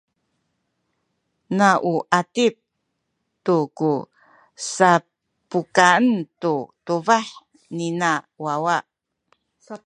[1.57, 2.53] na u atip
[3.45, 3.91] tu ku
[4.73, 6.03] sapukan
[6.41, 6.53] tu
[6.85, 7.27] tubah
[7.77, 8.11] nina
[8.45, 8.77] wawa.